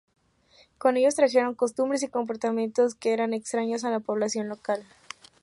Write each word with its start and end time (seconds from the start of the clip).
Con 0.79 0.97
ellos 0.97 1.13
trajeron 1.13 1.53
costumbres 1.53 2.01
y 2.01 2.07
comportamientos 2.07 2.95
que 2.95 3.13
eran 3.13 3.35
extraños 3.35 3.83
a 3.83 3.91
la 3.91 3.99
población 3.99 4.49
local. 4.49 4.83